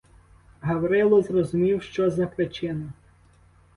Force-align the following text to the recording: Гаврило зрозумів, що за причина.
Гаврило 0.61 1.21
зрозумів, 1.21 1.83
що 1.83 2.09
за 2.11 2.27
причина. 2.27 2.91